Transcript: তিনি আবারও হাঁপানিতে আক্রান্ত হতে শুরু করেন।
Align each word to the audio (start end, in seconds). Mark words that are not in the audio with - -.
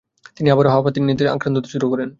তিনি 0.37 0.47
আবারও 0.49 0.69
হাঁপানিতে 0.69 1.23
আক্রান্ত 1.27 1.55
হতে 1.59 1.69
শুরু 1.73 1.85
করেন। 1.91 2.09